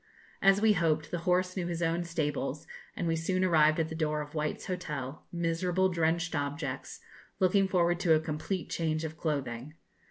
[0.41, 2.65] As we hoped, the horse knew his own stables,
[2.95, 7.01] and we soon arrived at the door of White's hotel, miserable, drenched objects,
[7.39, 9.75] looking forward to a complete change of clothing.